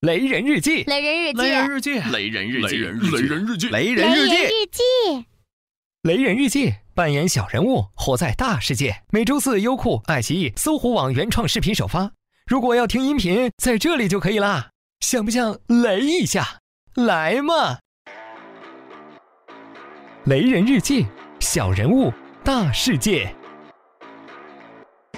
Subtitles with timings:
[0.00, 2.70] 雷人日记，雷人日记，雷人日记，雷人日记，
[3.18, 4.36] 雷人日记，雷人日记，
[4.72, 5.26] 记，
[6.04, 9.02] 雷人日记，扮演小人物，活在大世界。
[9.10, 12.10] 每周四，优酷、爱奇艺、搜狐网原创视频首发。
[12.46, 14.70] 如果要听音频，在这里就可以啦。
[15.00, 16.60] 想不想雷一下？
[16.94, 17.78] 来嘛！
[20.24, 21.04] 雷人日记，
[21.40, 22.10] 小人物，
[22.42, 23.30] 大世界。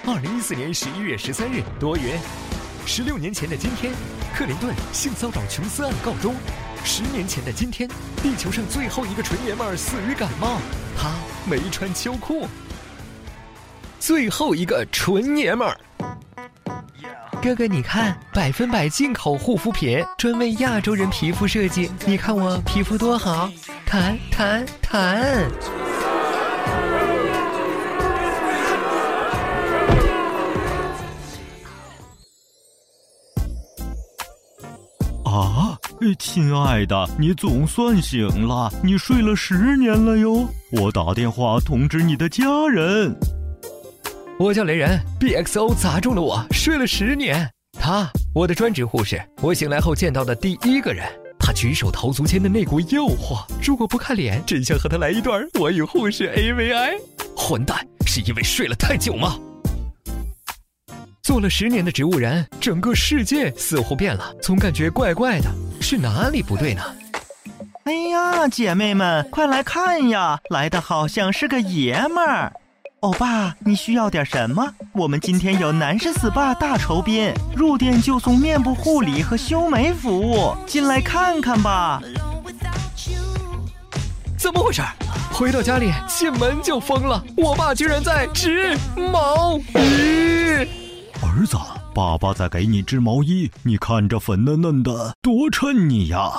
[0.05, 2.03] 二零一四年十一月十三日，多云。
[2.85, 3.93] 十六年前的今天，
[4.35, 6.35] 克林顿性骚扰琼斯案告终。
[6.83, 7.87] 十年前的今天，
[8.21, 10.57] 地球上最后一个纯爷们儿死于感冒，
[10.97, 11.11] 他
[11.47, 12.47] 没穿秋裤。
[13.99, 15.77] 最后一个纯爷们儿，
[17.41, 21.89] 哥哥，你看，百分百进口护肤品，专为亚洲人皮肤设计。
[22.05, 23.49] 你看我皮肤多好，
[23.85, 25.82] 弹弹弹。
[36.17, 38.71] 亲爱的，你总算醒了！
[38.83, 40.47] 你睡了十年了哟。
[40.71, 43.15] 我打电话通知你的家人。
[44.39, 47.47] 我叫雷人，BXO 砸中了我，睡了十年。
[47.79, 51.05] 他，我的专职护士，我醒来后见到的第一个人。
[51.39, 56.93] 他举手投足间的那股诱惑，如果不看脸，真想和他来一段我与护士 AVI。
[57.35, 59.37] 混蛋，是因为睡了太久吗？
[61.21, 65.49] 做了十年的植物人，整个世界似乎变了，总感觉怪怪的，
[65.83, 66.81] 是哪里不对呢？
[67.83, 70.39] 哎呀，姐妹们，快来看呀！
[70.49, 72.53] 来的好像是个爷们儿。
[73.01, 74.73] 欧巴，你需要点什么？
[74.93, 82.01] 我们今天有男士 SPA 大酬宾，入店就送面部护理和修眉服务，进来看看吧。
[84.37, 84.81] 怎么回事？
[85.33, 90.65] 回到家里，进门就疯了，我爸居然在织毛衣。
[91.21, 91.57] 儿子，
[91.93, 96.31] 爸爸在给你织毛衣，你看这粉嫩嫩的，多衬你呀！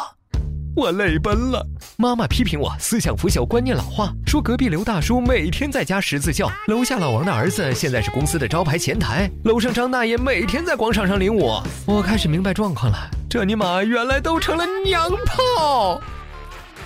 [0.75, 1.65] 我泪奔了。
[1.97, 11.53] 妈妈批评我思想腐朽，观念老化，说隔壁刘大叔每天在家十字绣，楼下老王的儿子现在是公司的招牌前台，楼上张大爷每天在广场上领舞。
[11.87, 16.01] 我开始明白状况了，这尼玛原来都成了娘炮！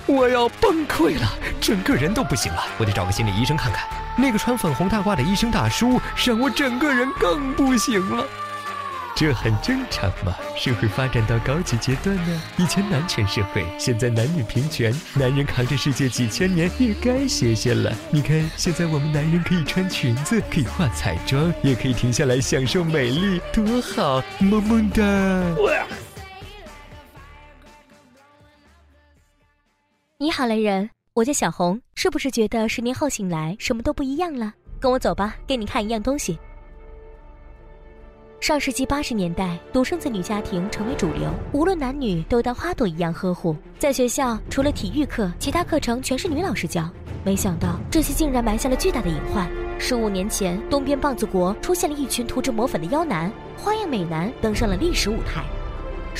[0.05, 1.27] 我要崩溃了，
[1.59, 3.83] 整个人都不行了，我得找个心理医生看看。
[4.15, 8.23] 那个穿粉红大褂的医生大叔让我整个人更不行了，
[9.19, 10.33] 这很正常嘛。
[10.55, 17.93] 社会发展到高级阶段呢，以前男权社会，现在男女平权，男人扛着世界几千年也该歇歇了。
[18.11, 25.03] 你看，现在我们男人可以穿裙子，可以化彩妆，也可以停下来享受美丽，多好，萌萌哒。
[30.17, 30.89] 你好，雷人。
[31.15, 34.53] 我叫小红，是不是觉得十年后醒来什么都不一样了？
[34.79, 36.39] 跟我走吧，给你看一样东西。
[38.49, 43.55] 上世纪八十年代，独生子女家庭成为主流，无论男女都当花朵一样呵护。
[43.77, 46.89] 在学校，除了体育课，其他课程全是女老师教。
[47.23, 49.47] 没想到这些竟然埋下了巨大的隐患。
[49.77, 55.45] 十五年前，东边棒子国出现了一群涂脂抹粉的妖男，花样美男登上了历史舞台。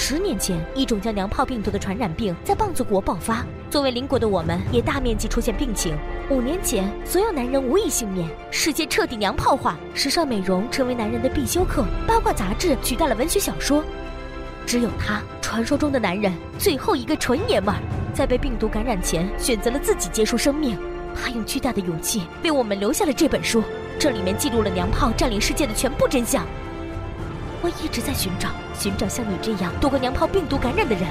[0.01, 3.45] 十年前，一种叫娘炮病毒的传染病在棒子国爆发。
[3.69, 5.93] 作为邻国的我们，也大面积出现病情。
[6.29, 13.83] 五年前，所有男人无一幸免，世界彻底娘炮化，时尚美容成为男人的必修课，八卦杂志取代了文学小说。
[14.65, 17.81] 只有他，传说中的男人，最后一个纯爷们儿，
[18.13, 20.79] 在被病毒感染前，选择了自己结束生命。
[21.13, 23.61] 他用巨大的勇气为我们留下了这本书，
[23.99, 26.47] 这里面记录了娘炮占领世界的全部真相。
[27.61, 31.03] 我一直在寻找，寻找像你这样躲过娘炮病毒感染的人。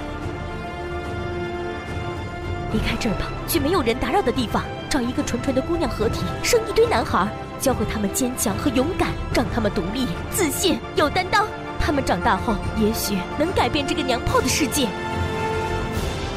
[2.72, 7.26] 离开这儿吧，去没有人打扰的地方，找一个纯纯的姑娘合体，生一堆男孩，
[7.58, 11.46] 教会他们坚强和勇敢，让他们独立、自信、有担当。
[11.80, 14.86] 他们长大后，也许能改变这个娘炮的世界。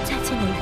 [0.06, 0.56] 再见，雷人，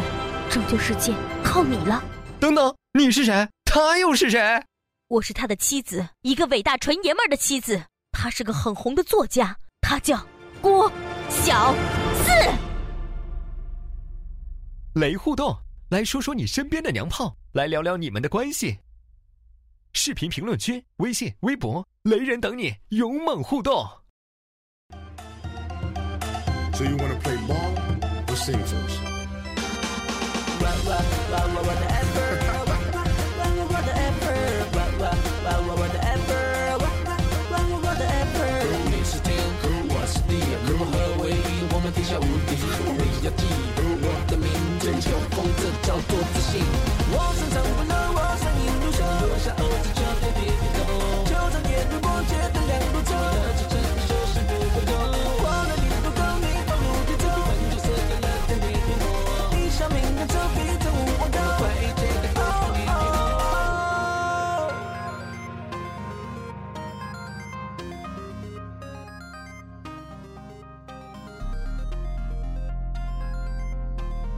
[0.49, 2.03] 拯救世界靠你了。
[2.39, 3.47] 等等，你是谁？
[3.65, 4.63] 他又是谁？
[5.07, 7.83] 我是他的妻子，一个伟大纯爷们儿的妻子。
[8.21, 10.21] 他是个很红的作家他叫
[10.61, 10.91] 郭
[11.29, 11.73] 小
[12.15, 12.33] 四
[14.99, 15.57] 雷互动
[15.89, 18.77] 来说说你身边的娘炮来聊聊你们的关系
[19.93, 23.87] 视频评论区微信微博雷人等你勇猛互动
[26.73, 28.51] doyouwanttoplaymob 不是